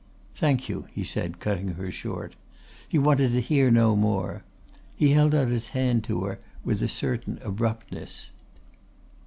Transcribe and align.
"Thank 0.33 0.67
you," 0.67 0.87
he 0.91 1.03
said, 1.03 1.39
cutting 1.39 1.67
her 1.73 1.91
short. 1.91 2.33
He 2.89 2.97
wanted 2.97 3.33
to 3.33 3.39
hear 3.39 3.69
no 3.69 3.95
more. 3.95 4.41
He 4.95 5.11
held 5.11 5.35
out 5.35 5.49
his 5.49 5.67
hand 5.77 6.03
to 6.05 6.23
her 6.23 6.39
with 6.65 6.81
a 6.81 6.87
certain 6.87 7.39
abruptness. 7.43 8.31